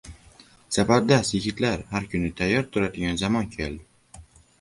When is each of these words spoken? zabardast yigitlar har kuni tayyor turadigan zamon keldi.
zabardast 0.77 1.33
yigitlar 1.35 1.83
har 1.91 2.07
kuni 2.13 2.31
tayyor 2.39 2.65
turadigan 2.73 3.21
zamon 3.25 3.53
keldi. 3.57 4.23